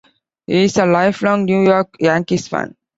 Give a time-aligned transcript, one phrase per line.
[0.47, 2.75] He is a lifelong New York Yankees fan.